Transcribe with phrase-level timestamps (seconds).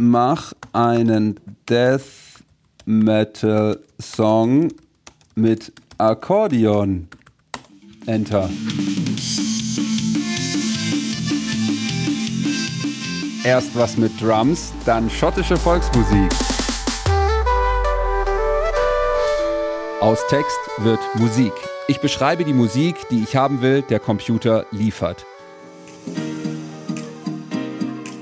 [0.00, 2.02] mach einen Death
[2.84, 4.68] Metal Song
[5.34, 7.08] mit Akkordeon.
[8.06, 8.48] Enter.
[13.44, 16.30] Erst was mit Drums, dann schottische Volksmusik.
[20.00, 21.52] Aus Text wird Musik.
[21.88, 25.26] Ich beschreibe die Musik, die ich haben will, der Computer liefert.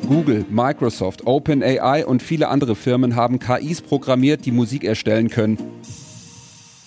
[0.07, 5.59] Google, Microsoft, OpenAI und viele andere Firmen haben KIs programmiert, die Musik erstellen können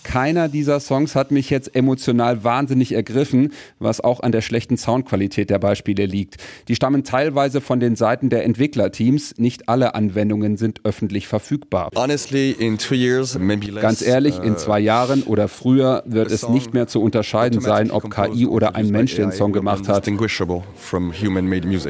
[0.10, 5.52] keiner dieser Songs hat mich jetzt emotional wahnsinnig ergriffen, was auch an der schlechten Soundqualität
[5.52, 6.38] der Beispiele liegt.
[6.68, 9.38] Die stammen teilweise von den Seiten der Entwicklerteams.
[9.38, 11.92] Nicht alle Anwendungen sind öffentlich verfügbar.
[11.96, 12.56] Honestly,
[12.96, 13.38] years,
[13.80, 17.92] Ganz ehrlich, in uh, zwei Jahren oder früher wird es nicht mehr zu unterscheiden sein,
[17.92, 20.08] ob KI oder ein Mensch den Song gemacht hat,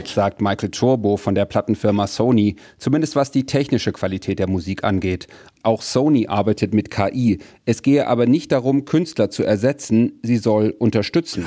[0.08, 5.28] sagt Michael Chorbo von der Plattenfirma Sony, zumindest was die technische Qualität der Musik angeht.
[5.70, 7.38] Auch Sony arbeitet mit KI.
[7.64, 11.46] Es gehe aber nicht darum, Künstler zu ersetzen, sie soll unterstützen.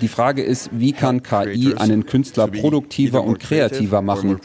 [0.00, 4.38] Die Frage ist, wie kann KI einen Künstler produktiver und kreativer machen?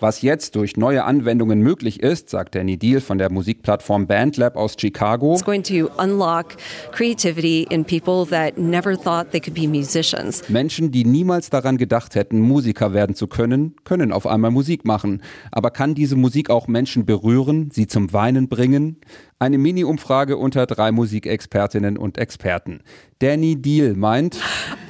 [0.00, 4.74] Was jetzt durch neue Anwendungen möglich ist, sagt Danny Deal von der Musikplattform Bandlab aus
[4.78, 5.32] Chicago.
[5.32, 6.56] It's going to unlock
[6.90, 10.46] creativity in people that never thought they could be musicians.
[10.50, 15.22] Menschen, die niemals daran gedacht hätten, Musiker werden zu können, können auf einmal Musik machen.
[15.52, 19.00] Aber kann diese Musik auch Menschen berühren, sie zum Weinen bringen?
[19.38, 22.80] Eine Mini-Umfrage unter drei Musikexpertinnen und Experten.
[23.20, 24.38] Danny Deal meint,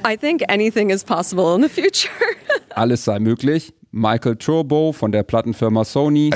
[0.07, 2.11] I think anything is possible in the future.
[2.69, 3.73] Alles sei möglich.
[3.97, 6.29] Michael Turbo von der Plattenfirma Sony.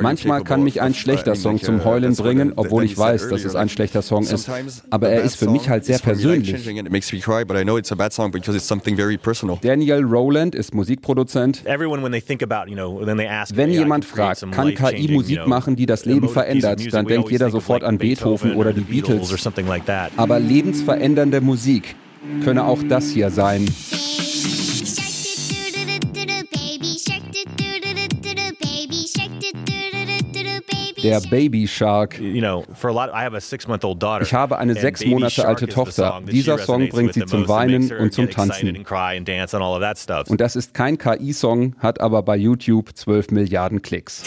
[0.00, 3.68] Manchmal kann mich ein schlechter Song zum Heulen bringen, obwohl ich weiß, dass es ein
[3.68, 4.48] schlechter Song ist.
[4.90, 6.54] Aber er ist für mich halt sehr persönlich.
[9.62, 11.64] Daniel Rowland ist Musikproduzent.
[11.66, 17.82] Wenn jemand fragt, kann KI Musik machen, die das Leben verändert, dann denkt jeder sofort
[17.82, 19.18] an Beethoven oder die Beatles.
[20.16, 21.96] Aber lebensverändernde Musik
[22.42, 23.68] könne auch das hier sein.
[31.04, 32.18] Der Baby Shark.
[32.18, 32.34] Ich
[34.34, 36.22] habe eine sechs Monate alte Tochter.
[36.26, 38.84] Dieser Song bringt sie zum Weinen und zum Tanzen.
[40.28, 44.22] Und das ist kein KI-Song, hat aber bei YouTube 12 Milliarden Klicks.